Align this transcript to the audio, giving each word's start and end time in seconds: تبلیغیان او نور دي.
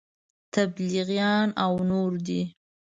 تبلیغیان 0.53 1.47
او 1.63 1.73
نور 1.89 2.11
دي. 2.25 2.41